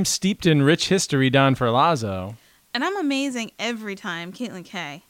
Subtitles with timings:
[0.00, 2.36] I'm steeped in rich history, Don Ferlazzo.
[2.72, 5.04] And I'm amazing every time, Caitlin K.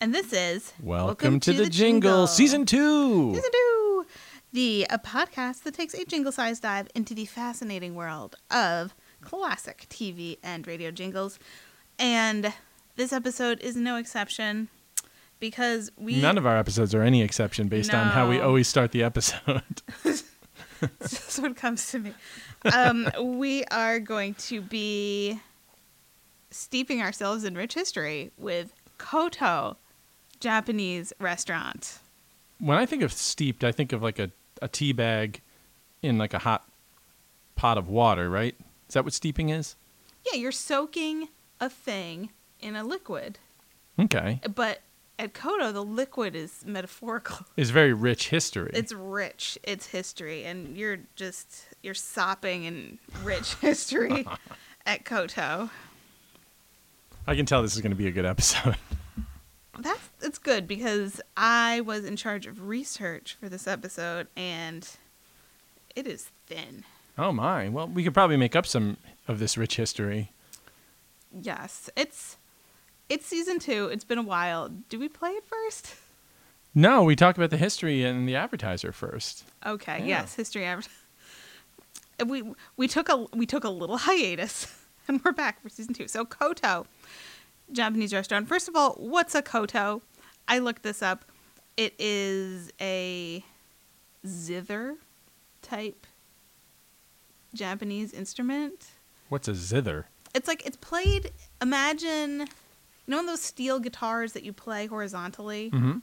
[0.00, 3.32] And this is Welcome, to, the, jingle, season two.
[3.36, 4.06] Season two.
[4.52, 10.38] The a podcast that takes a jingle-sized dive into the fascinating world of classic TV
[10.42, 11.38] and radio jingles.
[11.96, 12.52] And
[12.96, 14.66] this episode is no exception
[15.38, 18.90] because we None of our episodes are any exception based on how we always start
[18.90, 19.62] the episode.
[20.82, 22.14] That's what comes to me.
[22.72, 23.08] Um,
[23.38, 25.40] we are going to be
[26.50, 29.76] steeping ourselves in rich history with Koto,
[30.40, 31.98] Japanese restaurant.
[32.58, 34.30] when I think of steeped, I think of like a,
[34.60, 35.40] a tea bag
[36.02, 36.68] in like a hot
[37.56, 38.54] pot of water, right?
[38.88, 39.76] Is that what steeping is?
[40.30, 41.28] Yeah, you're soaking
[41.60, 43.38] a thing in a liquid,
[43.98, 44.40] Okay.
[44.54, 44.80] but
[45.18, 47.46] at Koto, the liquid is metaphorical.
[47.56, 48.70] It's very rich history.
[48.74, 49.58] It's rich.
[49.62, 54.26] It's history, and you're just you're sopping in rich history
[54.86, 55.70] at Koto.
[57.26, 58.76] I can tell this is going to be a good episode.
[59.78, 64.88] That's it's good because I was in charge of research for this episode and
[65.94, 66.84] it is thin.
[67.16, 67.68] Oh my.
[67.68, 68.96] Well, we could probably make up some
[69.28, 70.32] of this rich history.
[71.30, 72.36] Yes, it's
[73.12, 73.86] it's season 2.
[73.92, 74.68] It's been a while.
[74.88, 75.94] Do we play it first?
[76.74, 79.44] No, we talk about the history and the advertiser first.
[79.66, 80.20] Okay, Yeah.
[80.20, 80.88] yes, history adver-
[82.26, 82.42] We
[82.76, 84.66] we took a we took a little hiatus
[85.08, 86.08] and we're back for season 2.
[86.08, 86.86] So Koto
[87.70, 88.48] Japanese restaurant.
[88.48, 90.02] First of all, what's a koto?
[90.48, 91.24] I looked this up.
[91.76, 93.42] It is a
[94.26, 94.96] zither
[95.62, 96.06] type
[97.54, 98.86] Japanese instrument.
[99.28, 100.06] What's a zither?
[100.34, 101.30] It's like it's played.
[101.60, 102.46] Imagine,
[103.12, 105.70] you know, those steel guitars that you play horizontally.
[105.70, 105.98] Mm-hmm.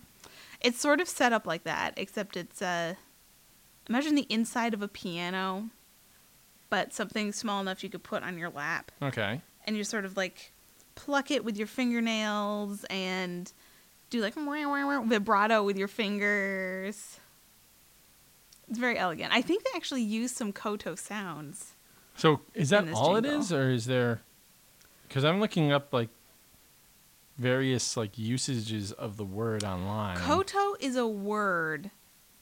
[0.62, 2.94] It's sort of set up like that, except it's uh,
[3.88, 5.70] imagine the inside of a piano,
[6.70, 9.42] but something small enough you could put on your lap, Okay.
[9.66, 10.52] and you sort of like
[10.94, 13.52] pluck it with your fingernails and
[14.12, 17.20] do like vibrato with your fingers.
[18.70, 19.34] It's very elegant.
[19.34, 21.74] I think they actually use some koto sounds.
[22.16, 23.40] So is that all it jingle.
[23.40, 24.22] is, or is there?
[25.08, 26.10] Because I'm looking up like
[27.40, 30.18] various like usages of the word online.
[30.18, 31.90] Koto is a word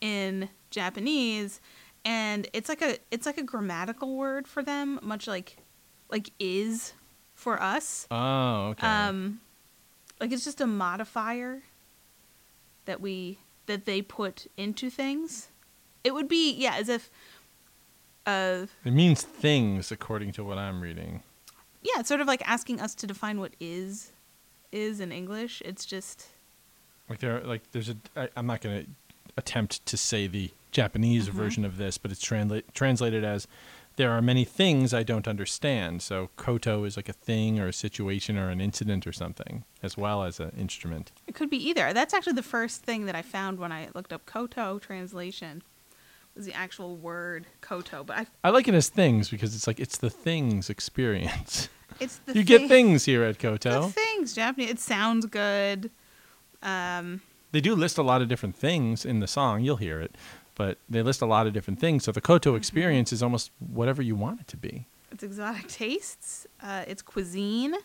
[0.02, 1.62] in Japanese
[2.04, 5.58] and it's like a it's like a grammatical word for them, much like
[6.10, 6.94] like is
[7.36, 8.08] for us.
[8.10, 8.88] Oh, okay.
[8.88, 9.40] Um
[10.20, 11.62] like it's just a modifier
[12.86, 13.38] that we
[13.68, 15.50] that they put into things.
[16.04, 17.12] It would be yeah, as if
[18.26, 21.22] uh it means things, according to what I'm reading.
[21.84, 24.12] yeah, it's sort of like asking us to define what is
[24.72, 25.62] is in English.
[25.66, 26.28] It's just
[27.10, 27.96] Like there, like there's a.
[28.16, 28.90] I, I'm not going to
[29.38, 31.34] attempt to say the Japanese Mhm.
[31.34, 33.48] version of this, but it's transla- translated as
[33.96, 36.02] there are many things I don't understand.
[36.02, 39.98] So koto is like a thing or a situation or an incident or something, as
[39.98, 41.12] well as an instrument.
[41.28, 41.94] It could be either.
[41.94, 45.64] That's actually the first thing that I found when I looked up Koto translation
[46.36, 48.04] was the actual word Koto.
[48.04, 51.70] But I, I like it as things because it's like it's the things experience.
[52.00, 53.88] it's the you get things here at The Koto.
[53.90, 54.70] things Japanese.
[54.70, 55.90] It sounds good.
[56.62, 57.22] Um,
[57.52, 59.62] They do list a lot of different things in the song.
[59.64, 60.16] You'll hear it,
[60.56, 62.04] but they list a lot of different things.
[62.04, 62.58] So the Koto Mm-hmm.
[62.58, 64.86] experience is almost whatever you want it to be.
[65.12, 66.46] it's exotic tastes.
[66.62, 67.76] Uh, it's cuisine.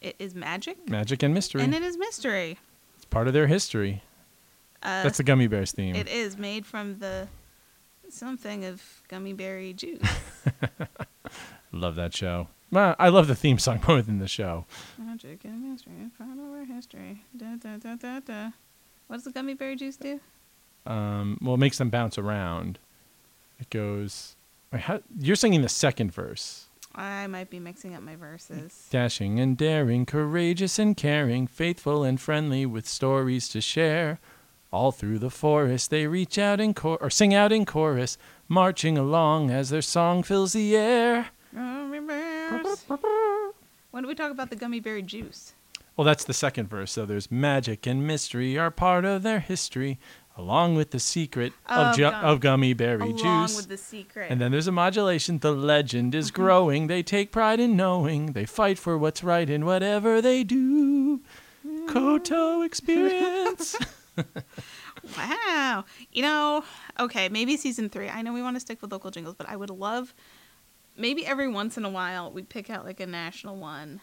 [0.00, 1.62] It is magic, Magic and mystery.
[1.62, 2.58] and it is mystery.
[2.96, 4.02] it's part of their history.
[4.82, 5.94] Uh, That's the Gummi Bears theme.
[5.94, 7.28] It is made from the
[8.10, 10.02] something of gummy berry juice.
[11.72, 12.48] Love that show.
[12.72, 14.64] Well, I love the theme song more than the show.
[14.98, 17.22] Magic and mystery, of our history.
[17.36, 18.50] Da, da, da, da, da.
[19.06, 20.20] What does the gummy berry juice do?
[20.86, 22.78] Um, well, it makes them bounce around.
[23.60, 24.36] It goes.
[24.72, 26.66] wait, how, you're singing the second verse.
[26.94, 28.86] I might be mixing up my verses.
[28.90, 34.18] Dashing and daring, courageous and caring, faithful and friendly, with stories to share.
[34.70, 38.16] All through the forest they reach out in chor- or sing out in chorus,
[38.48, 41.28] marching along as their song fills the air.
[42.52, 43.54] Gummy bears.
[43.90, 45.54] When do we talk about the gummy berry juice?
[45.96, 46.92] Well, that's the second verse.
[46.92, 49.98] So there's magic and mystery are part of their history,
[50.38, 53.18] along with the secret of, Of ju- gum- of gummy berry Along
[53.48, 53.56] juice.
[53.58, 54.30] with the secret.
[54.30, 55.38] And then there's a modulation.
[55.40, 56.42] The legend is Mm-hmm.
[56.42, 56.86] growing.
[56.86, 58.32] They take pride in knowing.
[58.32, 61.20] They fight for what's right in whatever they do.
[61.88, 63.76] Koto experience.
[65.16, 65.84] wow.
[66.12, 66.64] You know,
[67.00, 68.08] okay, maybe season three.
[68.08, 70.14] I know we want to stick with local jingles, but I would love
[70.96, 74.00] maybe every once in a while we pick out like a national one.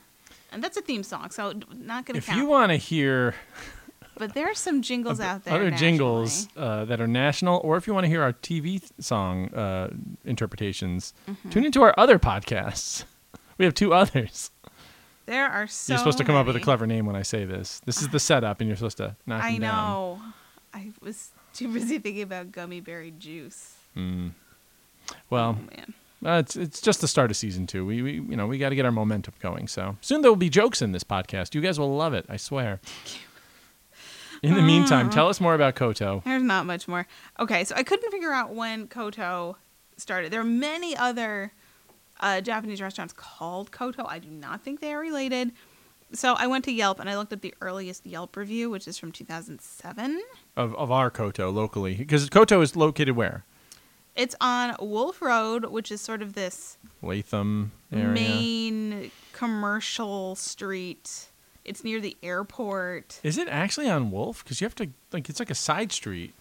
[0.51, 2.17] And that's a theme song, so not going to count.
[2.17, 2.39] if count.
[2.39, 3.35] you want to hear
[4.17, 5.53] but there's some jingles out there.
[5.53, 5.91] Other nationally.
[5.91, 9.89] jingles uh, that are national, or if you want to hear our TV song uh,
[10.25, 11.49] interpretations, Mm-hmm.
[11.51, 13.03] tune into our other podcasts.
[13.57, 14.51] We have two others.
[15.25, 15.91] There are so.
[15.93, 17.81] you're supposed to come up with a clever name when I say this.
[17.85, 19.89] This is the setup, and you're supposed to knock I them down.
[19.89, 20.21] know.
[20.73, 23.73] I was too busy thinking about gummy berry juice.
[23.97, 24.31] Mm.
[25.29, 25.93] Well, Oh man.
[26.25, 27.85] Uh, it's it's just the start of season two.
[27.85, 29.67] We, we you know we got to get our momentum going.
[29.67, 31.55] So soon there will be jokes in this podcast.
[31.55, 32.25] You guys will love it.
[32.27, 32.79] I swear.
[34.41, 36.21] In the meantime, tell us more about Koto.
[36.25, 37.05] There's not much more.
[37.39, 39.57] Okay, so I couldn't figure out when Koto
[39.97, 40.31] started.
[40.31, 41.51] There are many other
[42.21, 44.05] uh, Japanese restaurants called Koto.
[44.05, 45.51] I do not think they are related.
[46.13, 48.97] So I went to Yelp and I looked at the earliest Yelp review, which is
[48.97, 50.21] from 2007.
[50.55, 53.43] of, of our Koto locally because Koto is located where
[54.19, 58.07] It's on Wolf Road, which is sort of this Latham area.
[58.09, 61.27] main commercial street.
[61.63, 63.21] It's near the airport.
[63.23, 64.43] Is it actually on Wolf?
[64.43, 66.33] Because you have to like it's like a side street.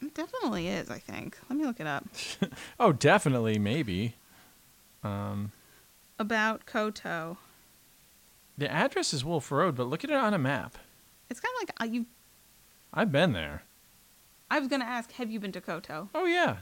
[0.00, 1.36] It definitely is, I think.
[1.50, 2.04] Let me look it up.
[2.78, 4.14] Oh, definitely, maybe.
[5.02, 5.50] Um,
[6.20, 7.36] About Koto.
[8.56, 10.76] the address is Wolf Road, but look at it on a map.
[11.28, 12.06] It's kind of like uh, you.
[12.94, 13.64] I've been there.
[14.52, 16.08] I was gonna ask, have you been to Koto?
[16.14, 16.58] Oh yeah,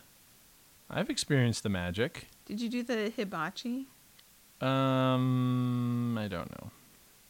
[0.91, 2.27] I've experienced the magic.
[2.47, 3.87] Did you do the hibachi?
[4.61, 6.71] Um, I don't know.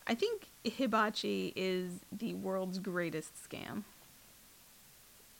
[0.07, 3.85] I think hibachi is the world's greatest scam.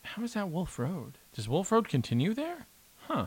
[0.03, 1.19] How is that Wolf Road?
[1.35, 2.67] Does Wolf Road continue there?
[3.03, 3.27] Huh.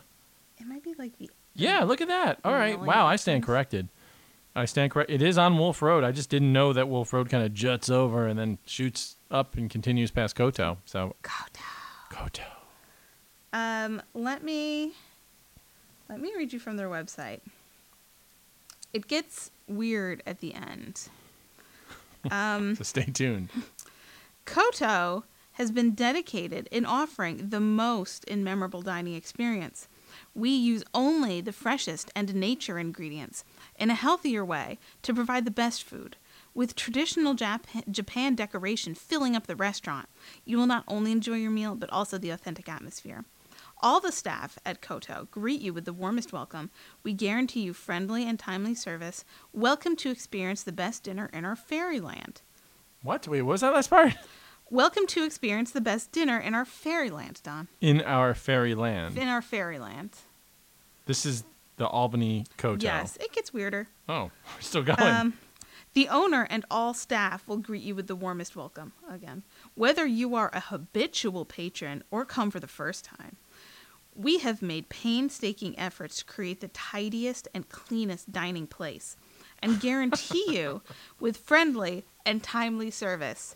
[0.58, 1.30] It might be like the.
[1.56, 2.40] Yeah, look at that.
[2.44, 2.80] All right.
[2.80, 3.90] Wow, I stand corrected.
[4.56, 5.10] I stand correct.
[5.10, 6.04] It is on Wolf Road.
[6.04, 9.56] I just didn't know that Wolf Road kind of juts over and then shoots up
[9.56, 10.78] and continues past Koto.
[10.86, 11.64] So Koto.
[12.10, 12.53] Koto.
[13.54, 14.94] Um, let me
[16.10, 17.40] let me read you from their website.
[18.92, 21.08] It gets weird at the end.
[22.32, 23.50] Um, So stay tuned.
[24.46, 29.90] Koto has been dedicated in offering the most in memorable dining experience.
[30.34, 33.44] We use only the freshest and nature ingredients
[33.78, 36.16] in a healthier way to provide the best food.
[36.54, 40.08] With traditional Jap- Japan decoration filling up the restaurant,
[40.46, 43.26] you will not only enjoy your meal but also the authentic atmosphere.
[43.84, 46.72] All the staff at Koto greet you with the warmest welcome.
[47.04, 49.26] We guarantee you friendly and timely service.
[49.52, 52.40] Welcome to experience the best dinner in our fairyland.
[53.02, 53.28] What?
[53.28, 54.14] Wait, what was that last part?
[54.70, 57.68] Welcome to experience the best dinner in our fairyland, Don.
[57.82, 59.18] In our fairyland.
[59.18, 60.12] In our fairyland.
[61.06, 61.44] This is
[61.76, 62.82] the Albany Koto.
[62.82, 63.90] Yes, it gets weirder.
[64.08, 65.02] Oh, we're still going.
[65.02, 65.34] Um,
[65.94, 69.44] the owner and all staff will greet you with the warmest welcome again.
[69.76, 73.36] Whether you are a habitual patron or come for the first time,
[74.16, 79.18] we have made painstaking efforts to create the tidiest and cleanest dining place
[79.62, 80.82] and guarantee you
[81.20, 83.56] with friendly and timely service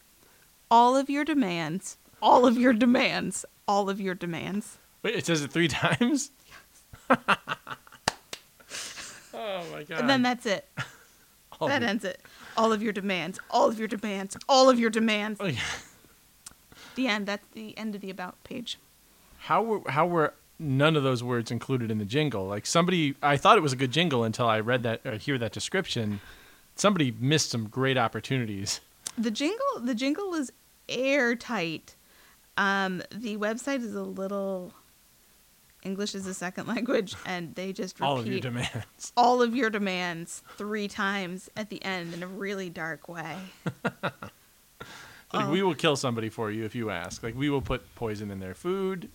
[0.70, 4.78] all of your demands, all of your demands, all of your demands.
[5.04, 6.32] Wait, it says it three times?
[7.10, 7.16] oh
[9.72, 10.00] my god.
[10.00, 10.68] And then that's it.
[11.60, 12.22] All that ends it.
[12.56, 15.40] All of your demands, all of your demands, all of your demands.
[15.42, 15.60] Oh, yeah.
[16.94, 17.26] The end.
[17.26, 18.78] That's the end of the about page.
[19.40, 22.48] How were how were none of those words included in the jingle?
[22.48, 25.38] Like somebody, I thought it was a good jingle until I read that or hear
[25.38, 26.20] that description.
[26.76, 28.82] Somebody missed some great opportunities.
[29.18, 30.52] The jingle, the jingle is
[30.88, 31.96] airtight.
[32.58, 34.74] Um, the website is a little
[35.84, 39.14] English is a second language, and they just repeat All of your demands.
[39.18, 43.38] all of your demands three times at the end in a really dark way.
[45.34, 45.52] Like Oh.
[45.52, 47.22] we will kill somebody for you if you ask.
[47.22, 49.10] Like we will put poison in their food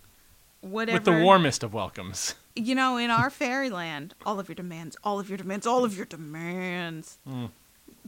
[0.63, 0.97] Whatever.
[0.97, 2.35] with the warmest of welcomes.
[2.55, 5.97] You know, in our fairyland, all of your demands, all of your demands, all of
[5.97, 7.19] your demands.
[7.29, 7.51] Mm.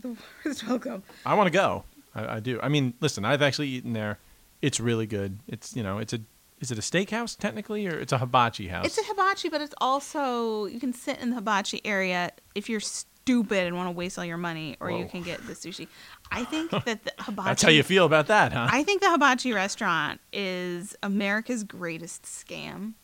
[0.01, 1.03] The worst welcome.
[1.27, 1.85] I want to go.
[2.15, 2.61] I, I do.
[2.63, 4.19] I mean, listen, I've actually eaten there.
[4.63, 5.39] It's really good.
[5.49, 6.21] It's you know, it's a
[6.61, 8.87] is it a steakhouse technically or it's a hibachi house?
[8.87, 12.81] It's a hibachi, but it's also you can sit in the hibachi area if you're
[13.25, 15.89] stupid and want to waste all your money, or you can get the sushi.
[16.35, 17.47] I think that the hibachi.
[17.49, 18.69] That's how you feel about that, huh?
[18.71, 22.95] I think the hibachi restaurant is America's greatest scam.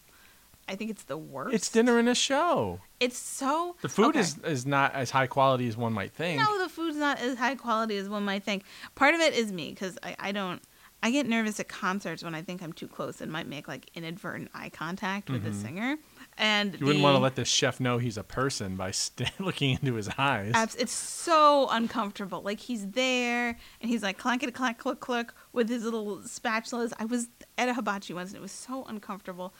[0.69, 1.53] I think it's the worst.
[1.55, 2.79] it's dinner and a show.
[3.01, 4.21] It's so The food okay.
[4.21, 6.41] is is not as high quality as one might think.
[6.41, 8.63] No, the food's not as high quality as one might think.
[8.95, 10.63] Part of it is me because I, I don't.
[11.03, 13.91] I get nervous at concerts when I think I'm too close and might make like
[13.95, 15.63] inadvertent eye contact with the Mhm.
[15.63, 15.97] singer.
[16.41, 19.73] And You wouldn't want to let this chef know he's a person by st- looking
[19.73, 20.53] into his eyes.
[20.55, 22.41] Abs- it's so uncomfortable.
[22.41, 26.95] Like he's there and he's like clankety clack click click with his little spatulas.
[26.99, 27.29] I was
[27.59, 29.53] at a hibachi once and it was so uncomfortable.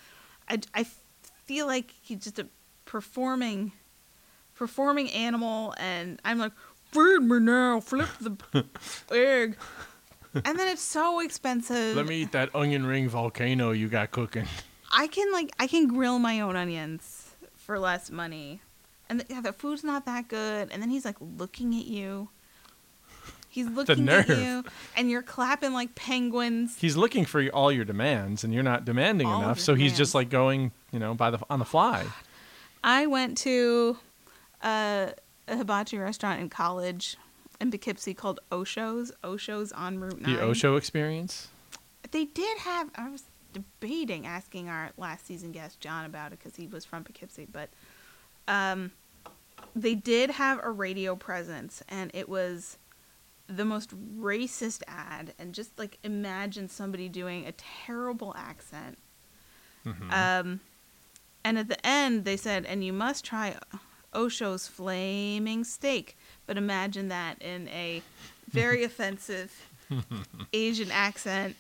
[0.49, 0.87] I, I
[1.45, 2.47] feel like he's just a
[2.87, 3.73] performing
[4.55, 6.53] performing animal and I'm like
[6.93, 8.37] feed me now flip the
[9.13, 9.57] egg
[10.35, 11.95] and then it's so expensive.
[11.95, 14.47] Let me eat that onion ring volcano you got cooking.
[14.91, 18.61] I can like I can grill my own onions for less money,
[19.09, 20.71] and the, yeah, the food's not that good.
[20.73, 22.29] And then he's like looking at you.
[23.49, 24.65] He's looking at you,
[24.97, 26.77] and you're clapping like penguins.
[26.79, 29.61] He's looking for all your demands, and you're not demanding All enough.
[29.61, 32.07] So he's just like going, you know, by the on the fly.
[32.85, 33.99] I went to
[34.63, 35.13] a,
[35.47, 37.17] a hibachi restaurant in college
[37.61, 39.13] in Poughkeepsie called Osho's.
[39.23, 40.37] Osho's on Route Nine.
[40.37, 41.49] The Osho experience.
[42.11, 42.91] They did have.
[42.97, 47.05] I was debating asking our last season guest John about it because he was from
[47.05, 47.69] Poughkeepsie, but
[48.49, 48.93] um,
[49.75, 52.79] they did have a radio presence, and it was
[53.47, 55.35] the most racist ad.
[55.39, 58.99] And just like imagine somebody doing a terrible accent.
[59.85, 60.13] Mhm.
[60.13, 60.61] Um,
[61.43, 63.57] and at the end, they said, "And you must try
[64.13, 66.17] Osho's flaming steak."
[66.47, 68.03] But imagine that in a
[68.49, 69.67] very offensive
[70.53, 71.57] Asian accent.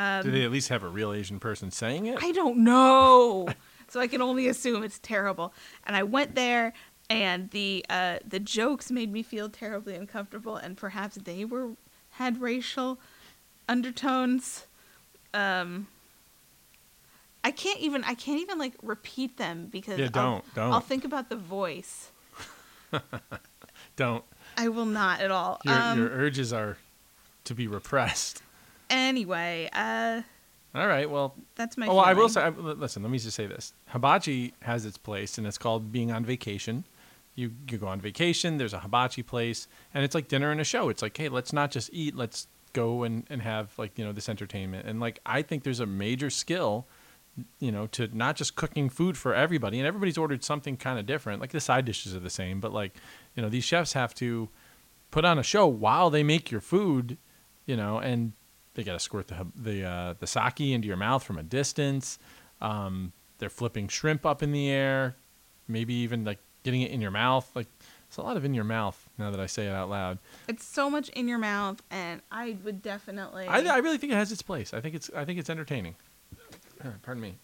[0.00, 2.18] Um, Do they at least have a real Asian person saying it?
[2.22, 3.48] I don't know.
[3.88, 5.52] so I can only assume it's terrible.
[5.86, 6.72] And I went there
[7.08, 11.70] and the uh, the jokes made me feel terribly uncomfortable and perhaps they were
[12.12, 12.98] had racial
[13.68, 14.66] undertones.
[15.34, 15.88] Um
[17.42, 20.72] I can't even I can't even like repeat them because Yeah, I'll- don't, don't.
[20.72, 22.10] I'll think about the voice.
[23.96, 24.24] Don't.
[24.56, 25.60] I will not at all.
[25.64, 26.76] Your um, your urges are
[27.44, 28.42] to be repressed.
[28.90, 30.22] Anyway, uh
[30.74, 31.08] All right.
[31.08, 32.42] Well, that's my oh, well, I will say.
[32.42, 36.12] I- Listen, let me just say this: hibachi has its place, and it's called being
[36.12, 36.84] on vacation.
[37.34, 38.58] You you go on vacation.
[38.58, 40.88] There's a hibachi place, and it's like dinner and a show.
[40.88, 42.14] It's like, hey, let's not just eat.
[42.14, 44.86] Let's go and and have like you know this entertainment.
[44.86, 46.86] And like I think there's a major skill,
[47.58, 49.78] you know, to not just cooking food for everybody.
[49.78, 51.40] And everybody's ordered something kind of different.
[51.40, 52.94] Like the side dishes are the same, but like
[53.34, 54.48] you know these chefs have to
[55.10, 57.16] put on a show while they make your food,
[57.66, 58.32] you know, and
[58.74, 62.18] they got to squirt the the uh, the sake into your mouth from a distance.
[62.60, 65.16] Um, they're flipping shrimp up in the air,
[65.66, 67.50] maybe even like getting it in your mouth.
[67.54, 67.66] Like
[68.06, 70.18] it's a lot of in your mouth now that I say it out loud.
[70.48, 74.16] It's so much in your mouth and I would definitely I, I really think it
[74.16, 74.74] has its place.
[74.74, 75.94] I think it's I think it's entertaining.
[77.02, 77.36] Pardon me.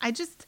[0.00, 0.46] I just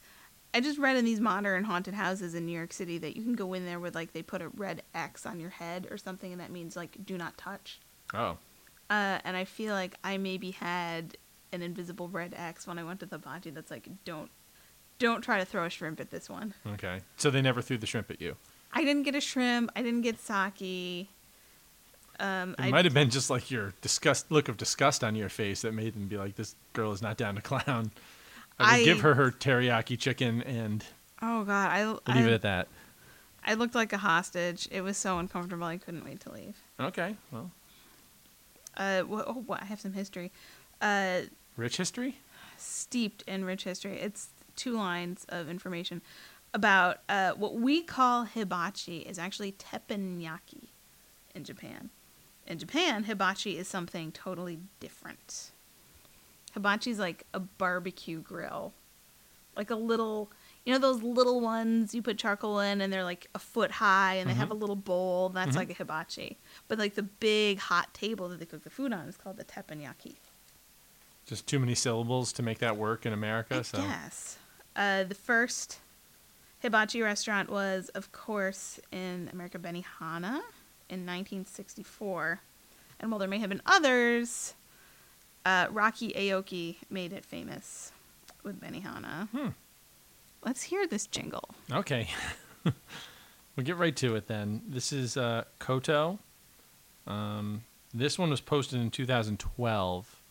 [0.53, 3.33] I just read in these modern haunted houses in New York City that you can
[3.33, 6.31] go in there with like they put a red X on your head or something
[6.31, 7.79] and that means like do not touch.
[8.13, 8.37] Oh,
[8.89, 11.17] Uh, and I feel like I maybe had
[11.51, 14.29] an invisible red X when I went to the bocce that's like don't
[14.97, 16.53] don't try to throw a shrimp at this one.
[16.73, 16.99] okay.
[17.17, 18.35] So they never threw the shrimp at you.
[18.73, 19.71] I didn't get a shrimp.
[19.75, 21.07] I didn't get sake.
[22.19, 25.29] Um, It I, might have been just like your disgust look of disgust on your
[25.29, 27.91] face that made them be like, "This girl is not down to clown."
[28.59, 30.83] I would I- give her her teriyaki chicken and
[31.21, 32.67] Oh God, I leave I, it at that.
[33.45, 34.67] I looked like a hostage.
[34.69, 35.65] It was so uncomfortable.
[35.65, 36.57] I couldn't wait to leave.
[36.79, 37.15] Okay.
[37.31, 37.51] Well,
[38.79, 39.45] Uh, oh.
[39.51, 40.31] I have some history.
[40.81, 41.21] Uh,
[41.57, 42.17] rich history.
[42.57, 43.99] steeped in rich history.
[43.99, 46.01] It's two lines of information
[46.53, 50.69] about uh, what we call hibachi is actually teppanyaki
[51.35, 51.89] in Japan.
[52.47, 55.51] In Japan, hibachi is something totally different.
[56.53, 58.73] Hibachi is like a barbecue grill,
[59.55, 60.31] like a little,
[60.65, 64.15] you know, those little ones you put charcoal in and they're like a foot high
[64.15, 65.29] and they have a little bowl.
[65.29, 65.55] That's Mhm.
[65.55, 66.37] like a hibachi.
[66.67, 69.45] But like the big hot table that they cook the food on is called the
[69.45, 70.15] teppanyaki.
[71.25, 73.55] Just too many syllables to make that work in America.
[73.57, 74.37] I so guess.
[74.75, 75.79] Uh, the first
[76.61, 80.41] hibachi restaurant was, of course, in America, Benihana
[80.89, 82.41] in 1964.
[82.99, 84.55] And while there may have been others,
[85.45, 87.91] uh, Rocky Aoki made it famous
[88.43, 89.29] with Benihana.
[89.29, 89.47] Hmm.
[90.43, 91.49] Let's hear this jingle.
[91.71, 92.07] Okay.
[92.63, 94.61] we'll get right to it then.
[94.67, 96.19] This is uh, Koto.
[97.07, 100.21] Um, this one was posted in 2012,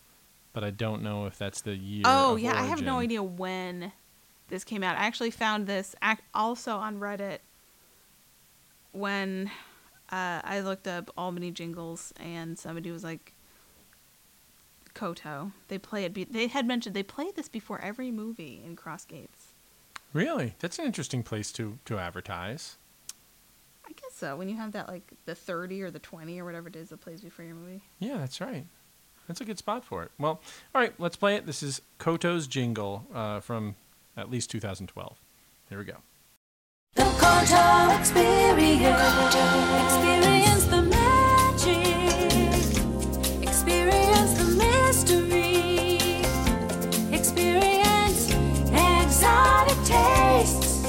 [0.52, 2.04] but I don't know if that's the year.
[2.06, 3.92] oh, yeah, I have no idea when
[4.48, 4.96] this came out.
[4.96, 5.94] I actually found this
[6.34, 7.38] also on Reddit
[8.92, 9.50] when
[10.10, 13.34] uh, I looked up Albany jingles and somebody was like,
[14.94, 15.52] Koto.
[15.68, 16.12] They play it.
[16.12, 19.47] Be- they had mentioned they play this before every movie in Crossgates.
[20.12, 20.54] Really?
[20.58, 22.76] That's an interesting place to, to advertise.
[23.86, 24.36] I guess so.
[24.36, 27.00] When you have that like the thirty or the twenty or whatever it is that
[27.00, 27.82] plays before your movie.
[27.98, 28.66] Yeah, that's right.
[29.26, 30.10] That's a good spot for it.
[30.18, 30.40] Well,
[30.74, 31.46] all right, let's play it.
[31.46, 33.76] This is Koto's jingle uh, from
[34.16, 35.18] at least 2012.
[35.68, 35.96] Here we go.
[36.94, 39.34] The Koto Experience.
[39.84, 40.77] Experience the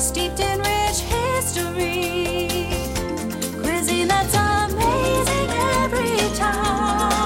[0.10, 2.66] steeped in rich history.
[3.62, 5.50] Cuisine that's amazing
[5.84, 7.20] every time.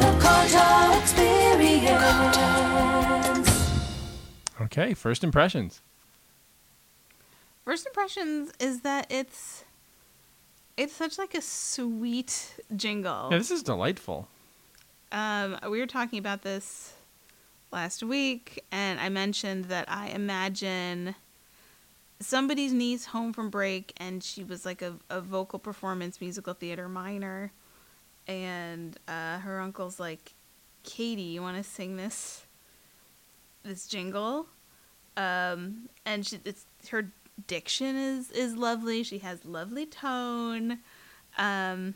[0.00, 0.10] The
[1.02, 2.38] Experience.
[4.62, 5.82] Okay, first impressions.
[7.66, 9.64] First impressions is that it's
[10.78, 13.28] it's such like a sweet jingle.
[13.30, 14.28] Yeah, this is delightful.
[15.12, 16.94] Um, we were talking about this
[17.72, 21.14] last week, and I mentioned that I imagine
[22.20, 26.88] somebody's niece home from break, and she was like a, a vocal performance musical theater
[26.88, 27.52] minor,
[28.26, 30.34] and uh, her uncle's like,
[30.82, 32.46] "Katie, you want to sing this
[33.62, 34.46] this jingle?"
[35.16, 37.10] Um, and she, it's her
[37.46, 39.02] diction is is lovely.
[39.02, 40.78] She has lovely tone.
[41.38, 41.94] Um,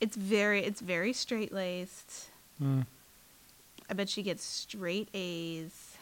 [0.00, 2.28] it's very it's very straight laced.
[2.62, 2.86] Mm.
[3.90, 5.96] I bet she gets straight A's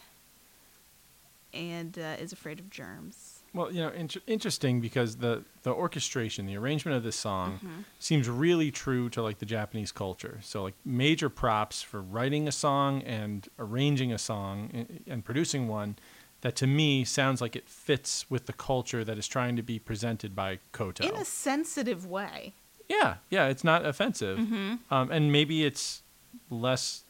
[1.52, 3.37] and uh, is afraid of germs.
[3.52, 7.84] Well, you know, inter- interesting because the the orchestration, the arrangement of this song Mhm.
[7.99, 10.38] seems really true to like the Japanese culture.
[10.42, 15.66] So like major props for writing a song and arranging a song and, and producing
[15.66, 15.96] one
[16.42, 19.78] that to me sounds like it fits with the culture that is trying to be
[19.80, 21.04] presented by Koto.
[21.06, 22.54] In a sensitive way.
[22.88, 24.38] yeah, yeah, it's not offensive.
[24.38, 24.75] Mm-hmm.
[24.94, 26.02] Um, and maybe it's
[26.49, 27.02] less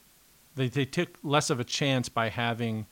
[0.54, 2.86] they, they took less of a chance by having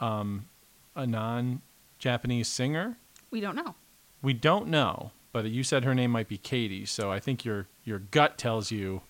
[0.00, 0.46] um,
[0.94, 2.96] a non-Japanese singer.
[3.30, 3.74] We don't know.
[4.22, 7.66] We don't know, but you said her name might be Katie, so I think your
[7.84, 9.02] your gut tells you.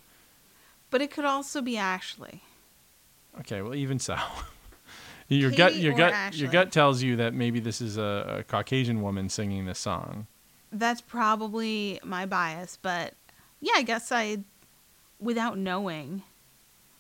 [0.91, 2.43] But it could also be Ashley.
[3.41, 4.17] Okay, well, even so,
[5.29, 6.41] your gut your gut Ashley?
[6.41, 10.27] your gut tells you that maybe this is a, a Caucasian woman singing this song.
[10.71, 13.15] That's probably my bias, but
[13.61, 14.39] yeah, I guess I,
[15.21, 16.23] without knowing,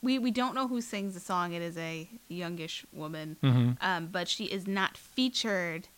[0.02, 1.52] we we don't know who sings the song.
[1.52, 3.71] It is a youngish woman, Mm-hmm.
[3.80, 5.88] um, but she is not featured.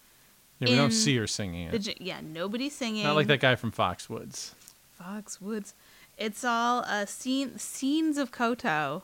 [0.61, 2.01] Yeah, we don't see her singing it.
[2.01, 3.03] yeah, nobody's singing.
[3.05, 4.53] Not like that guy from Foxwoods.
[5.01, 5.73] Foxwoods.
[6.17, 9.03] It's all uh, scene scenes of Koto.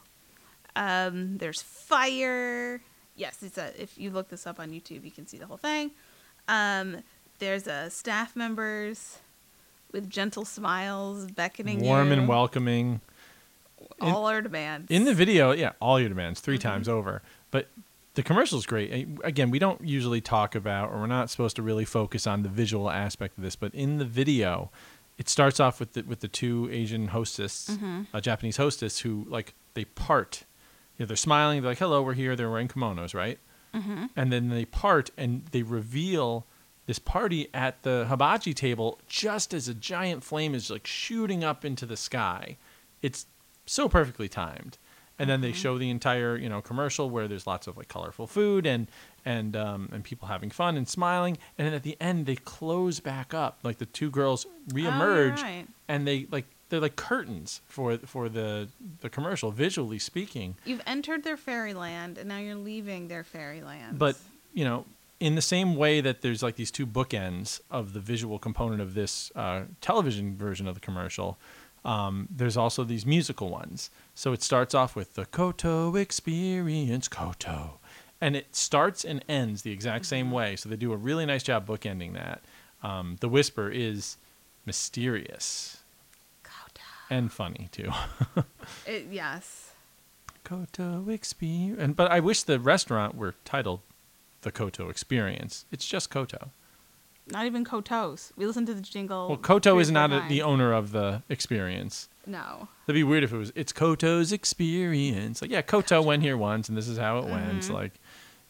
[0.77, 2.81] Um, there's fire.
[3.17, 3.73] Yes, it's a.
[3.83, 5.91] If you look this up on YouTube, you can see the whole thing.
[6.47, 6.99] Um,
[7.41, 9.19] there's uh, staff members
[9.93, 12.13] with gentle smiles beckoning Warm you.
[12.13, 13.01] and welcoming.
[14.01, 14.91] All our demands.
[14.91, 16.61] In the video, yeah, all your demands 3 Mhm.
[16.63, 17.23] times over.
[17.51, 17.69] But
[18.15, 18.91] the commercial's great.
[18.93, 22.43] Eh, Again, we don't usually talk about, or we're not supposed to really focus on
[22.43, 23.57] the visual aspect of this.
[23.57, 24.71] But in the video,
[25.19, 28.07] it starts off with the, with the two Asian hostess, Mhm.
[28.13, 30.45] uh, Japanese hostess, who like they part.
[30.99, 31.63] You know, they're smiling.
[31.63, 33.39] They're like, "Hello, we're here." They're wearing kimonos, right?
[33.73, 36.45] hmm and then they part and they reveal
[36.87, 41.65] this party at the hibachi table just as a giant flame is like shooting up
[41.65, 42.57] into the sky.
[43.01, 43.27] It's
[43.67, 44.79] so perfectly timed.
[45.19, 48.27] And then they show the entire, you know, commercial where there's lots of like colorful
[48.27, 48.87] food and
[49.27, 51.37] and um, and people having fun and smiling.
[51.59, 55.43] And then at the end they close back up, like the two girls reemerge, Oh,
[55.43, 55.67] right.
[55.89, 58.69] and they like they're like curtains for for the
[59.03, 60.55] the commercial, visually speaking.
[60.65, 63.99] You've entered their fairyland, and now you're leaving their fairyland.
[63.99, 64.17] But
[64.55, 64.87] you know,
[65.21, 68.95] in the same way that there's like these two bookends of the visual component of
[68.95, 71.37] this uh, television version of the commercial,
[71.85, 73.91] um, there's also these musical ones.
[74.15, 77.79] So it starts off with the Koto Experience, Koto,
[78.21, 80.57] and it starts and ends the exact same way.
[80.57, 82.43] So they do a really nice job bookending that.
[82.83, 84.17] Um, the whisper is
[84.67, 85.79] mysterious
[86.43, 86.83] Koto.
[87.09, 87.91] and funny too.
[88.87, 89.73] It, yes.
[90.45, 93.81] Koto Experience, and but I wish the restaurant were titled
[94.43, 95.65] the Koto Experience.
[95.71, 96.51] It's just Koto.
[97.29, 98.33] Not even Kotos.
[98.37, 99.29] We listened to the jingle.
[99.29, 102.09] Well, Koto is not a, the owner of the experience.
[102.27, 102.69] No.
[102.87, 103.53] That'd be weird if it was.
[103.55, 105.41] It's Koto's experience.
[105.43, 107.63] Like, yeah, Koto went here once, and this is how it went.
[107.65, 107.71] Mhm.
[107.73, 107.93] Like,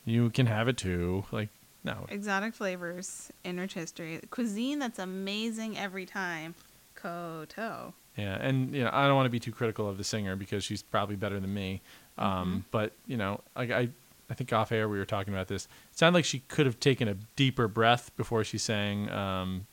[0.04, 1.24] you can have it too.
[1.30, 1.50] Like,
[1.84, 2.06] no.
[2.08, 6.54] Exotic flavors, enrich history, cuisine that's amazing every time.
[6.94, 7.94] Koto.
[8.16, 10.64] Yeah, and you know, I don't want to be too critical of the singer because
[10.64, 11.80] she's probably better than me.
[12.18, 13.88] Um, But you know, I, I,
[14.30, 15.66] I think off air we were talking about this.
[15.90, 19.66] It sounded like she could have taken a deeper breath before she sang um,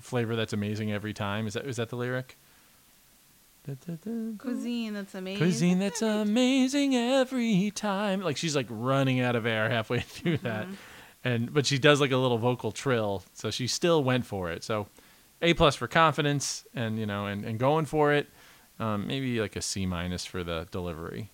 [0.00, 2.36] "Flavor That's Amazing Every Time." Is that is that the lyric?
[4.38, 5.38] Cuisine that's amazing.
[5.38, 8.22] Cuisine that's amazing every time.
[8.22, 10.66] Like she's like running out of air halfway through that,
[11.22, 14.64] and but she does like a little vocal trill, so she still went for it.
[14.64, 14.88] So,
[15.42, 18.28] A plus for confidence, and you know, and, and going for it.
[18.78, 21.30] Um, maybe like a C minus for the delivery,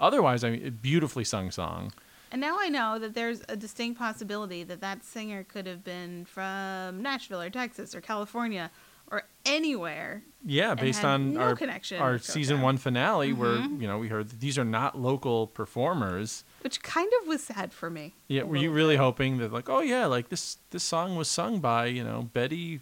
[0.00, 1.92] otherwise, I mean, a beautifully sung song.
[2.32, 6.24] And now I know that there's a distinct possibility that that singer could have been
[6.26, 8.70] from Nashville or Texas or California
[9.10, 10.22] or anywhere.
[10.46, 13.80] Yeah, based on no our connection our season one finale, where Mhm.
[13.82, 16.44] you know we heard that these are not local performers.
[16.62, 18.14] Which kind of was sad for me.
[18.28, 19.00] Yeah, were you really bit.
[19.00, 22.78] hoping that like, oh yeah, like this this song was sung by you know Betty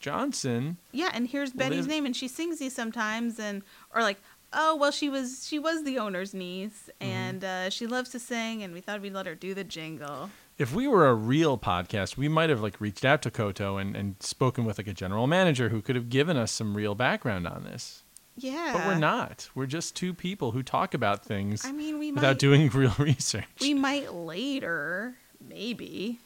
[0.00, 0.78] Johnson?
[0.92, 3.62] Yeah, and here's Betty's Liv- name, and she sings these sometimes, and
[3.94, 4.18] or like
[4.52, 7.12] oh well, she was she was the owner's niece, Mm-hmm.
[7.12, 10.30] and uh, she loves to sing, and we thought we'd let her do the jingle.
[10.58, 13.96] If we were a real podcast, we might have like reached out to Koto and,
[13.96, 17.46] and spoken with like a general manager who could have given us some real background
[17.46, 18.02] on this.
[18.36, 19.48] Yeah, But we're not.
[19.54, 22.94] We're just two people who talk about things I mean, we without might doing real
[22.98, 23.44] research.
[23.60, 25.14] we might later,
[25.46, 26.18] maybe.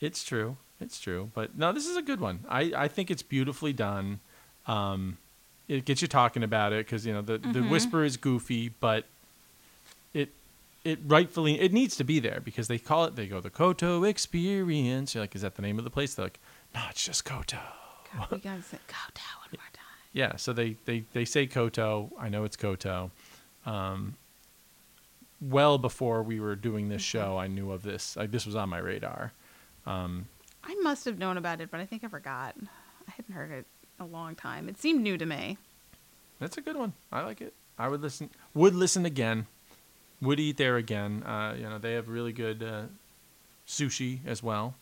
[0.00, 0.56] It's true.
[0.80, 1.30] It's true.
[1.34, 2.40] But no, this is a good one.
[2.48, 4.20] I, I think it's beautifully done.
[4.66, 5.18] Um,
[5.68, 7.70] it gets you talking about it because you know the, the Mhm.
[7.70, 9.04] whisper is goofy, but
[10.12, 10.30] it
[10.84, 14.04] it rightfully it needs to be there because they call it they go the Koto
[14.04, 15.14] Experience.
[15.14, 16.14] You're like, is that the name of the place?
[16.14, 16.40] They're like,
[16.74, 17.58] no, it's just Koto.
[18.16, 19.80] God, we gotta say Koto one more time.
[20.12, 22.12] Yeah, so they, they, they say Koto.
[22.18, 23.10] I know it's Koto.
[23.66, 24.14] Um,
[25.40, 28.16] well before we were doing this show, I knew of this.
[28.16, 29.32] Like, this was on my radar.
[29.86, 30.26] Um,
[30.62, 32.54] I must have known about it, but I think I forgot.
[33.08, 33.66] I hadn't heard it
[34.04, 34.68] a long time.
[34.68, 35.58] It seemed new to me.
[36.38, 36.92] that's a good one.
[37.10, 37.54] I like it.
[37.78, 38.30] I would listen.
[38.54, 39.46] Would listen again.
[40.20, 41.22] Would eat there again.
[41.24, 42.82] Uh, you know, they have really good uh,
[43.66, 44.74] sushi as well.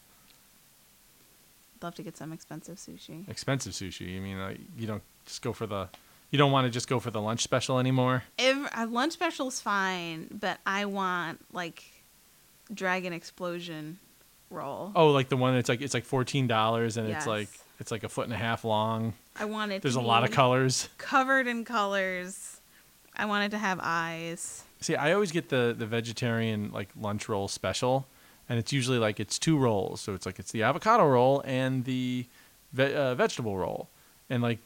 [1.83, 3.29] Love to get some expensive sushi.
[3.29, 4.17] Expensive sushi.
[4.17, 5.89] I mean, like, you don't just go for the.
[6.31, 8.23] You don't want to just go for the lunch special anymore.
[8.39, 11.83] If, a lunch special's fine, but I want like
[12.73, 13.99] Dragon Explosion
[14.49, 14.93] roll.
[14.95, 17.62] Oh, like the one that's like it's like fourteen dollars and it's like Yes.
[17.83, 19.13] It's like a foot and a half long.
[19.39, 19.83] I want it.
[19.83, 20.89] There's a lot of colors.
[20.97, 22.61] Covered in colors.
[23.15, 24.63] I want it to have eyes.
[24.81, 28.07] See, I always get the the vegetarian like lunch roll special,
[28.49, 30.01] and it's usually like it's two rolls.
[30.01, 32.25] So it's like it's the avocado roll and the
[32.73, 33.89] ve- uh, vegetable roll,
[34.31, 34.61] and like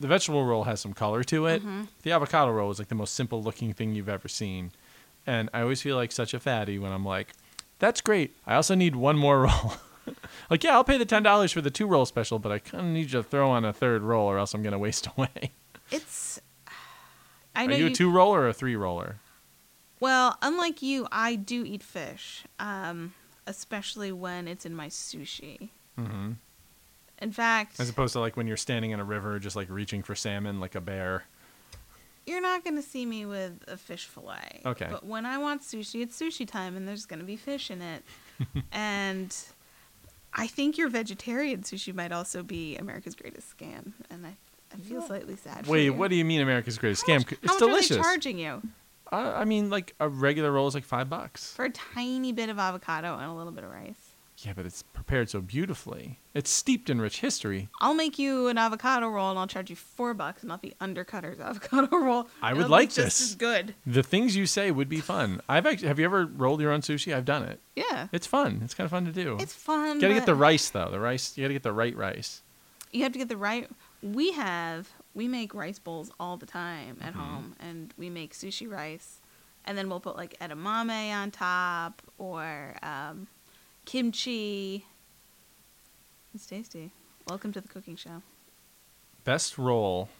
[0.00, 1.62] the vegetable roll has some color to it.
[1.64, 1.88] Mhm.
[2.02, 4.70] The avocado roll is like the most simple looking thing you've ever seen,
[5.26, 7.32] and I always feel like such a fatty when I'm like,
[7.78, 8.34] "That's great.
[8.46, 9.74] I also need one more roll."
[10.50, 12.86] like, yeah, I'll pay the ten dollars for the two roll special, but I kind
[12.86, 15.52] of need you to throw on a third roll, or else I'm gonna waste away.
[15.90, 16.40] It's.
[17.54, 19.16] I Are know you a two roller or a three roller?
[19.98, 23.14] Well, unlike you, I do eat fish, um,
[23.46, 25.70] especially when it's in my sushi.
[25.98, 26.32] Mm-hmm.
[27.22, 30.02] In fact, As opposed to like when you're standing in a river, just like reaching
[30.02, 31.24] for salmon like a bear.
[32.26, 34.60] you're not going to see me with a fish fillet.
[34.66, 34.88] Okay.
[34.90, 37.80] But when I want sushi, it's sushi time, and there's going to be fish in
[37.80, 38.02] it.
[38.72, 39.34] and
[40.36, 44.36] I think your vegetarian sushi might also be America's greatest scam, and I,
[44.74, 45.64] I feel slightly sad.
[45.64, 45.94] for Wait, you.
[45.94, 47.18] what do you mean America's Greatest How Scam?
[47.20, 47.90] much- it's how much delicious.
[47.92, 48.62] Are they charging you
[49.12, 51.52] uh, I mean, like a regular roll is like five bucks.
[51.54, 54.05] for a tiny bit of avocado and a little bit of rice?
[54.38, 56.18] Yeah, but it's prepared so beautifully.
[56.34, 57.68] It's steeped in rich history.
[57.80, 61.40] I'll make you an avocado roll and I'll charge you four bucks, not the undercutter's
[61.40, 62.28] avocado roll.
[62.42, 63.20] I It'll would be like just this.
[63.30, 63.74] as good.
[63.86, 65.40] The things you say would be fun.
[65.48, 67.14] I've actually, have you ever rolled your own sushi?
[67.14, 67.60] I've done it.
[67.76, 68.60] Yeah, It's fun.
[68.62, 69.38] It's kind of fun to do.
[69.40, 69.96] it's fun.
[69.96, 70.90] you gotta get but the rice though.
[70.90, 71.36] The rice.
[71.38, 72.42] You gotta get the right rice.
[72.92, 73.68] You have to get the right.
[74.02, 77.16] We have we make rice bowls all the time at Mhm.
[77.16, 79.20] home, and we make sushi rice,
[79.64, 83.26] and then we'll put like edamame on top or um,
[83.86, 84.84] kimchi.
[86.34, 86.90] It's tasty.
[87.28, 88.20] Welcome to the cooking show.
[89.24, 90.10] Best roll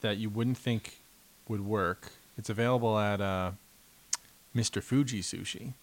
[0.00, 1.00] that you wouldn't think
[1.48, 2.10] would work.
[2.38, 3.50] It's available at uh,
[4.54, 4.82] Mr.
[4.82, 5.74] Fuji Sushi.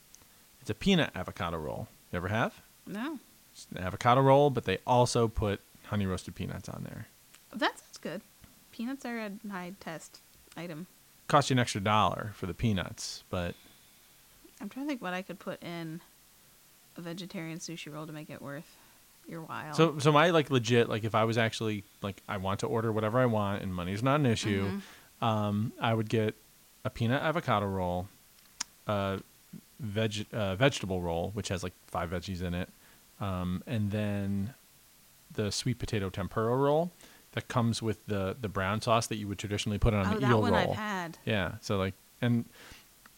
[0.62, 1.88] It's a peanut avocado roll.
[2.12, 2.62] You ever have?
[2.88, 3.20] No,
[3.54, 7.08] It's an avocado roll, but they also put honey roasted peanuts on there.
[7.54, 8.22] that sounds good.
[8.72, 10.20] Peanuts are a high test
[10.58, 10.88] item.
[11.28, 13.56] Cost you an extra dollar for the peanuts, but
[14.60, 16.02] I'm trying to think what I could put in
[16.98, 18.78] a vegetarian sushi roll to make it worth
[19.28, 19.74] your while.
[19.74, 22.92] so so my like legit like if I was actually like I want to order
[22.92, 24.82] whatever I want and money's not an issue,
[25.22, 25.26] Mhm.
[25.26, 26.36] um, I would get
[26.84, 28.08] a peanut avocado roll,
[28.88, 29.22] a
[29.80, 32.70] veg uh, vegetable roll which has like five veggies in it,
[33.22, 34.54] um, and then
[35.32, 36.92] the sweet potato tempura roll
[37.32, 40.22] that comes with the the brown sauce that you would traditionally put on oh, an
[40.22, 40.72] that eel one roll.
[40.72, 41.18] I've had.
[41.26, 41.54] Yeah.
[41.62, 42.46] So like, and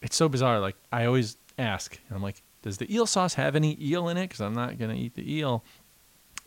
[0.00, 0.60] it's so bizarre.
[0.60, 4.16] Like I always ask, and I'm like, does the eel sauce have any eel in
[4.16, 4.24] it?
[4.24, 5.62] Because I'm not gonna eat the eel.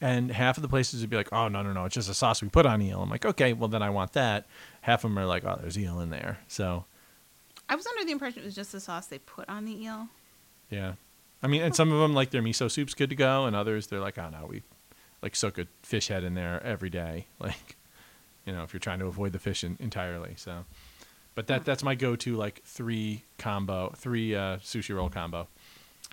[0.01, 2.13] And half of the places would be like, oh no no no, it's just a
[2.13, 3.01] sauce we put on eel.
[3.01, 4.45] I'm like, okay, well then I want that.
[4.81, 6.39] Half of them are like, oh, there's eel in there.
[6.49, 6.83] So
[7.69, 10.09] I was under the impression it was just the sauce they put on the eel.
[10.69, 10.93] yeah,
[11.41, 13.87] I mean, and some of them like their miso soup's good to go, and others
[13.87, 14.61] they're like, oh no, we
[15.21, 17.27] like soak a fish head in there every day.
[17.39, 17.77] Like,
[18.45, 20.33] you know, if you're trying to avoid the fish in, entirely.
[20.35, 20.65] So,
[21.35, 25.47] but that that's my go-to like three combo, three uh, sushi roll combo.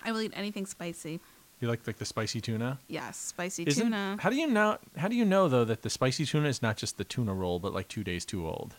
[0.03, 1.19] I will eat anything spicy.
[1.59, 2.79] You like like the spicy tuna?
[2.87, 4.17] Yes, spicy Isn't- tuna.
[4.19, 4.77] How do you know?
[4.97, 7.59] How do you know though that the spicy tuna is not just the tuna roll,
[7.59, 8.75] but like two days too old?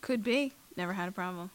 [0.00, 0.52] Could be.
[0.76, 1.50] Never had a problem.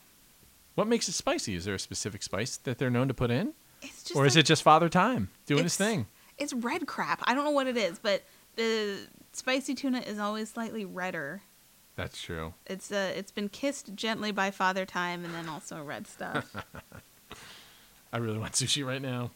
[0.75, 1.55] What makes it spicy?
[1.55, 4.35] Is there a specific spice that they're known to put in, It's just or is
[4.35, 6.07] like- it just Father Time doing his It's- thing?
[6.37, 7.21] It's red crap.
[7.23, 8.23] I don't know what it is, but
[8.57, 11.41] the spicy tuna is always slightly redder
[11.95, 12.53] That's true.
[12.67, 16.53] It's uh, it's been kissed gently by Father Time, and then also red stuff.
[18.13, 19.31] I really want sushi right now.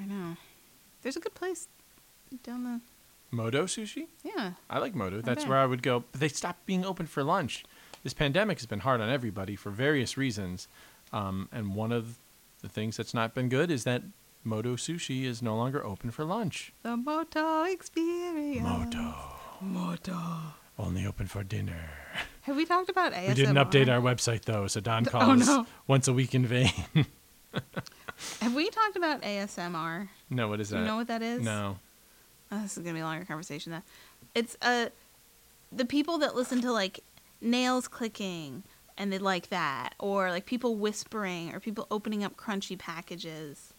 [0.00, 0.36] I know.
[1.02, 1.68] There's a good place
[2.42, 2.80] down the
[3.30, 4.06] Moto sushi?
[4.22, 4.52] yeah.
[4.70, 5.20] I like Moto.
[5.20, 5.48] That's bet.
[5.50, 6.04] where I would go.
[6.12, 7.64] But they stopped being open for lunch.
[8.02, 10.68] This pandemic has been hard on everybody for various reasons.
[11.12, 12.18] Um, and one of
[12.62, 14.02] the things that's not been good is that
[14.44, 16.72] Moto sushi is no longer open for lunch.
[16.82, 18.62] The Moto Experience.
[18.62, 19.14] Moto.
[19.60, 20.18] Moto.
[20.78, 21.88] Only open for dinner.
[22.42, 23.28] Have we talked about ASMR?
[23.28, 25.66] We didn't update our website though, so Don Oh, calls no.
[25.86, 26.72] once a week in vain.
[28.40, 30.08] Have we talked about ASMR?
[30.30, 30.78] no, what is that?
[30.78, 31.42] you know what that is?
[31.42, 31.78] No.
[32.52, 33.72] Oh, this is gonna be a longer conversation.
[33.72, 33.82] Then
[34.34, 34.88] it's uh
[35.72, 37.00] the people that listen to like
[37.40, 38.62] nails clicking
[38.96, 43.72] and they like that, or like people whispering, or people opening up crunchy packages.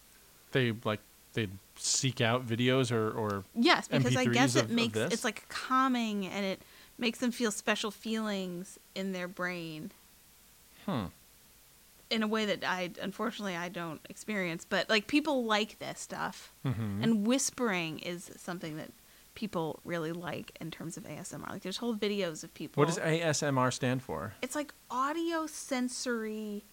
[0.52, 1.00] They like
[1.34, 5.14] they seek out videos or or Yes, because I guess it of- of makes this?
[5.14, 6.62] it's like calming and it
[6.98, 9.92] makes them feel special feelings in their brain
[10.86, 11.06] hmm.
[12.10, 14.66] In a way that I unfortunately I don't experience.
[14.68, 18.92] But like people like this stuff, hmm and whispering is something that
[19.34, 21.50] people really like in terms of ASMR.
[21.50, 22.80] Like there's whole videos of people.
[22.82, 24.34] What does ASMR stand for?
[24.42, 26.64] It's like audio sensory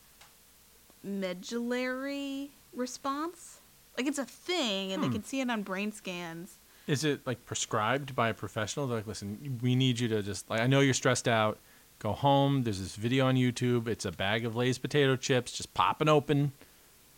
[1.03, 3.59] medullary response.
[3.97, 5.09] Like it's a thing, and Hmm.
[5.11, 6.59] they can see it on brain scans.
[6.87, 8.87] Is it like prescribed by a professional?
[8.87, 11.59] They're like, listen, we need you to just like I know you're stressed out.
[12.03, 12.65] Go home.
[12.65, 13.87] There's this video on YouTube.
[13.87, 15.53] It's a bag of Lay's potato chips.
[15.53, 16.51] Just popping open.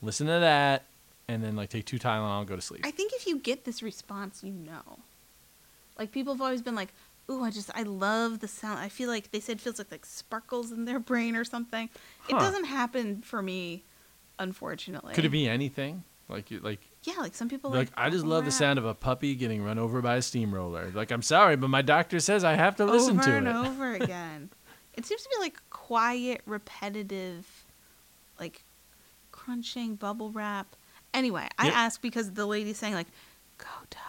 [0.03, 0.85] Listen to that,
[1.27, 2.41] and then like take two Tylenol.
[2.41, 2.83] And go to sleep.
[2.85, 4.99] I think if you get this response, you know.
[5.99, 6.93] Like people have always been like,
[7.31, 9.91] "Ooh, I just I love the sound." I feel like they said it feels like
[9.91, 11.89] like sparkles in their brain or something.
[12.29, 13.85] It doesn't happen for me,
[14.39, 15.15] unfortunately.
[15.15, 16.05] Could it be anything?
[16.29, 17.91] Like you like Yeah, like some people like, like.
[17.97, 20.91] I just bubble love the sound of a puppy getting run over by a steamroller.
[20.95, 23.49] Like, I'm sorry, but my doctor says I have to listen over to it over
[23.49, 24.51] and over again.
[24.97, 27.65] It seems to be like quiet, repetitive,
[28.39, 28.63] like
[29.33, 30.77] crunching bubble wrap.
[31.13, 31.75] Anyway, I Yep.
[31.77, 33.07] asked because the lady's saying like,
[33.59, 34.01] "Goto,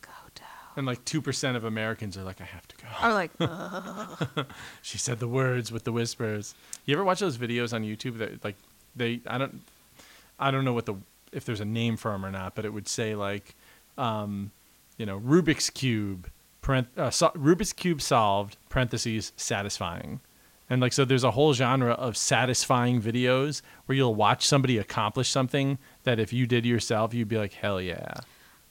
[0.00, 0.44] Goto,"
[0.76, 2.88] And like 2% of Americans are like, I have to go.
[3.02, 3.30] or like.
[4.82, 6.54] She said the words with the whispers.
[6.86, 8.56] You ever watch those videos on YouTube that like
[8.96, 9.62] they I don't
[10.38, 10.94] I don't know what the
[11.32, 13.54] if there's a name for them or not, but it would say like
[13.98, 14.50] um,
[14.98, 16.28] you know, Rubik's cube
[16.62, 20.20] parent, uh, so, Rubik's cube solved parentheses satisfying.
[20.70, 25.28] And like so there's a whole genre of satisfying videos where you'll watch somebody accomplish
[25.28, 28.14] something that if you did yourself you'd be like hell yeah.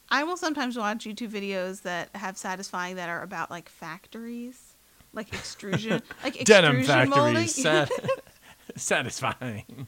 [0.10, 4.74] I will sometimes watch YouTube videos that have satisfying that are about like factories,
[5.14, 7.92] like extrusion, like Denim extrusion molding, factories sat-
[8.76, 9.88] satisfying.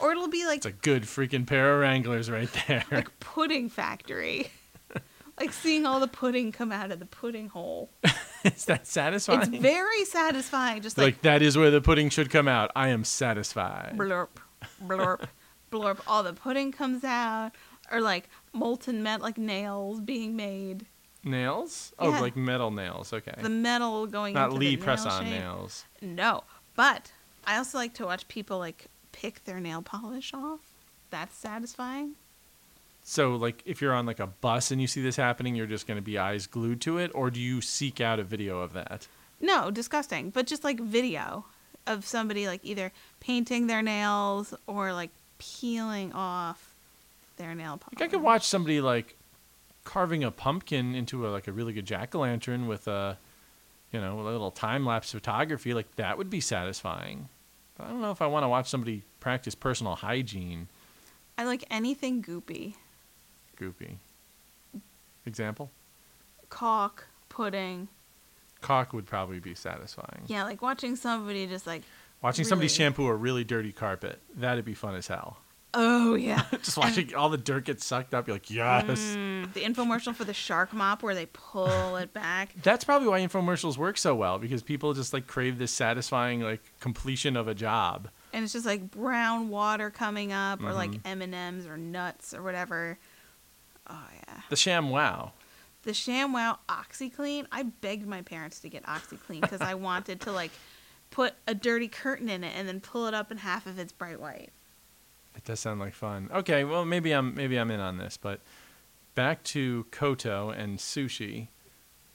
[0.00, 2.84] or it'll be like It's a good freaking pair of Wranglers right there.
[2.90, 4.50] like pudding factory,
[5.42, 7.90] like seeing all the pudding come out of the pudding hole.
[8.44, 9.40] Is that satisfying?
[9.40, 10.82] It's very satisfying.
[10.82, 12.70] Just like, like, that is where the pudding should come out.
[12.76, 13.94] I am satisfied.
[13.96, 14.28] blurp,
[14.84, 15.26] blurp,
[15.70, 16.00] blurp.
[16.06, 17.50] All the pudding comes out,
[17.90, 20.86] or like molten metal, like nails being made.
[21.24, 21.92] Nails?
[21.98, 23.12] Oh, like metal nails.
[23.12, 23.34] Okay.
[23.40, 25.32] The metal going Not Lee press nail on shape.
[25.40, 25.84] nails.
[26.00, 26.42] No,
[26.74, 27.12] but
[27.46, 30.60] I also like to watch people like pick their nail polish off.
[31.10, 32.14] That's satisfying.
[33.04, 35.86] So, like, if you're on like a bus and you see this happening, you're just
[35.86, 38.72] going to be eyes glued to it, or do you seek out a video of
[38.74, 39.08] that?
[39.40, 40.30] No, disgusting.
[40.30, 41.44] But just like video
[41.86, 46.74] of somebody like either painting their nails or like peeling off
[47.36, 47.98] their nail polish.
[47.98, 49.16] Like, I could watch somebody like
[49.84, 53.18] carving a pumpkin into a like a really good jack o' lantern with a,
[53.90, 55.74] you know, a little time lapse photography.
[55.74, 57.28] Like that would be satisfying.
[57.76, 60.68] But I don't know if I want to watch somebody practice personal hygiene.
[61.36, 62.74] I like anything goopy.
[63.62, 63.96] Goopy.
[65.26, 65.70] Example?
[66.48, 67.88] Caulk pudding.
[68.60, 70.22] Caulk would probably be satisfying.
[70.26, 71.82] Yeah, like watching somebody just like,
[72.22, 75.38] Watching somebody shampoo a really dirty carpet, that'd be fun as hell.
[75.74, 76.44] oh yeah.
[76.62, 78.84] Just watching all the dirt get sucked up, you're like, yes.
[79.16, 82.54] Mm, the infomercial for the shark mop where they pull it back.
[82.62, 86.60] That's probably why infomercials work so well because people just like crave this satisfying like
[86.78, 88.08] completion of a job.
[88.32, 91.00] and it's just like brown water coming up or like Mhm.
[91.22, 92.98] m&ms or nuts or whatever
[93.92, 95.32] oh yeah The sham wow.
[95.84, 97.46] the ShamWow OxiClean.
[97.52, 100.50] I begged my parents to get OxiClean because I wanted to like
[101.10, 103.92] put a dirty curtain in it and then pull it up and half of it's
[103.92, 104.50] bright white.
[105.36, 106.28] It does sound like fun.
[106.32, 108.40] Okay, well maybe I'm maybe I'm in on this, but
[109.14, 111.48] back to Koto and sushi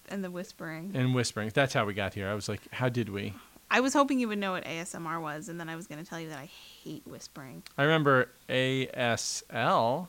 [0.09, 0.91] And the whispering.
[0.95, 1.51] and whispering.
[1.53, 2.27] That's how we got here.
[2.29, 3.33] I was like, how did we?
[3.69, 6.09] I was hoping you would know what ASMR was, and then I was going to
[6.09, 6.45] tell you that I
[6.85, 7.63] hate whispering.
[7.77, 10.07] I remember ASL.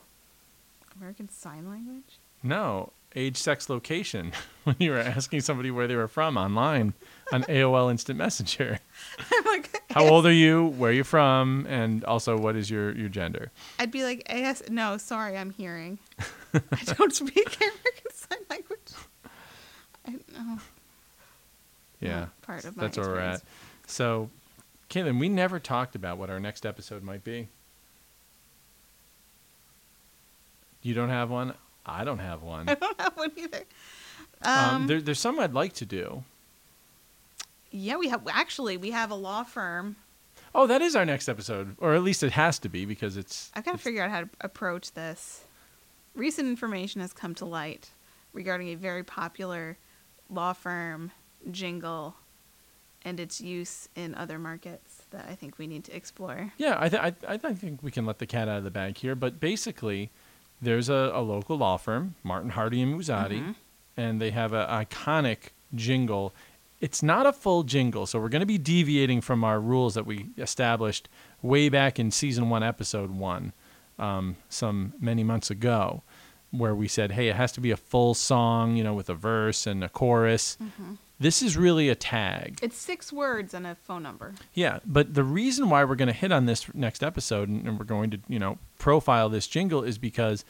[0.99, 2.19] American Sign Language?
[2.43, 4.33] No, age, sex, location
[4.65, 6.95] when you were asking somebody where they were from online
[7.33, 8.79] on AOL Instant Messenger.
[9.33, 10.69] I'm like, How old are you?
[10.69, 11.67] Where are you from?
[11.69, 13.51] And also, what is your, your gender?
[13.79, 14.63] I'd be like, AS.
[14.71, 15.99] No, sorry, I'm hearing.
[16.55, 18.93] I don't speak American Sign Language.
[20.07, 20.59] I know.
[22.01, 23.43] Yeah, Not part of my that's where we're at.
[23.87, 24.31] So,
[24.89, 27.49] Caitlin, we never talked about what our next episode might be.
[30.89, 31.53] You don't have one.
[31.85, 32.67] I don't have one.
[32.69, 33.65] I don't have one either.
[34.41, 36.23] Um, Um, there, there's some I'd like to do.
[37.71, 39.97] yeah, we have actually we have a law firm.
[40.55, 43.51] Oh, that is our next episode, or at least it has to be because it's.
[43.55, 45.43] I've got to figure out how to approach this.
[46.15, 47.91] Recent information has come to light
[48.33, 49.77] regarding a very popular
[50.31, 51.11] law firm
[51.51, 52.15] jingle
[53.05, 56.53] and its use in other markets that I think we need to explore.
[56.57, 58.97] Yeah, I, th- I, I think we can let the cat out of the bag
[58.97, 59.15] here.
[59.15, 60.11] But basically,
[60.61, 63.55] there's a, a local law firm, Martin Harding and Mazzotti, Mhm.
[63.97, 66.35] and they have an iconic jingle.
[66.81, 70.07] It's not a full jingle, so we're going to be deviating from our rules that
[70.07, 71.09] we established
[71.43, 73.53] way back in season one, episode one,
[73.99, 76.03] um, some many months ago,
[76.51, 79.15] where we said, hey, it has to be a full song, you know, with a
[79.15, 80.57] verse and a chorus.
[81.21, 82.61] This is really a tag.
[82.63, 84.35] It's six words and a phone number.
[84.55, 87.79] Yeah, but the reason why we're going to hit on this next episode and and
[87.79, 90.45] we're going to, you know, profile this jingle is because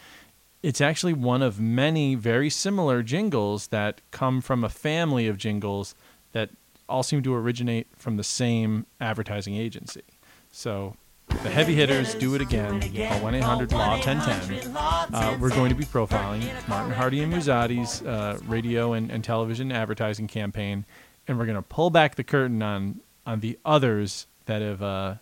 [0.62, 5.94] it's actually one of many very similar jingles that come from a family of jingles
[6.33, 6.50] that
[6.88, 10.02] all seem to originate from the same advertising agency.
[10.50, 10.96] So
[11.28, 12.80] the heavy hitters do it again.
[12.80, 14.76] Call 1 800 Law 1010.
[14.76, 19.70] Uh, we're going to be profiling Martin Harding and Mazzotti's uh, radio and, and television
[19.70, 20.84] advertising campaign,
[21.26, 25.14] and we're going to pull back the curtain on on the others that have uh,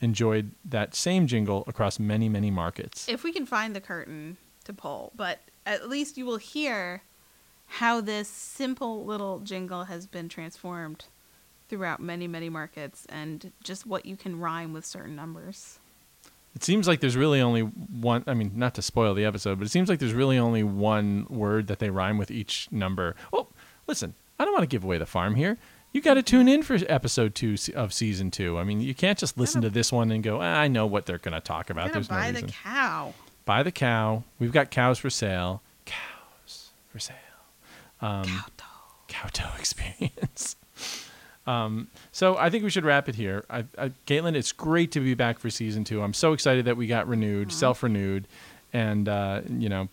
[0.00, 3.08] enjoyed that same jingle across many many markets.
[3.08, 7.02] If we can find the curtain to pull, but at least you will hear
[7.66, 11.06] how this simple little jingle has been transformed
[11.68, 15.78] throughout many, many markets and just what you can rhyme with certain numbers.
[16.54, 18.22] It seems like there's really only one.
[18.26, 21.26] I mean, not to spoil the episode, but it seems like there's really only one
[21.28, 23.16] word that they rhyme with each number.
[23.32, 23.48] Oh,
[23.88, 25.58] listen, I don't want to give away the farm here.
[25.92, 28.58] You got to tune in for episode two of season two.
[28.58, 31.06] I mean, you can't just listen to this one and go, ah, "I know what
[31.06, 33.14] they're going to talk about." There's no buy the cow.
[33.44, 34.22] Buy the cow.
[34.38, 35.62] We've got cows for sale.
[35.84, 37.16] Cows for sale.
[38.00, 38.64] Um, cow toe.
[39.08, 40.56] cow toe experience.
[41.46, 43.44] Um, so I think we should wrap it here.
[43.50, 46.02] I, I, Caitlin, it's great to be back for season two.
[46.02, 48.26] I'm so excited that we got renewed, self renewed,
[48.72, 49.88] and uh, you know,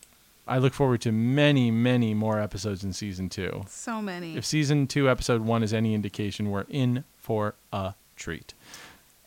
[0.47, 3.63] I look forward to many, many more episodes in season two.
[3.67, 4.37] So many.
[4.37, 8.53] If season two, episode one is any indication, we're in for a treat.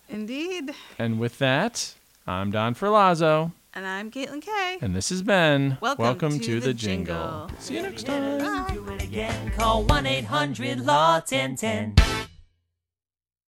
[0.09, 0.75] Indeed.
[0.99, 1.95] And with that,
[2.27, 4.79] I'm Don Ferlazzo, And I'm Caitlin Kay.
[4.83, 7.15] and this has been Welcome to to, the the jingle.
[7.49, 7.51] jingle.
[7.59, 8.39] See you next time.
[8.39, 8.94] Bye.
[9.15, 9.53] Again.
[9.53, 12.34] Call 1 800 Law 1010.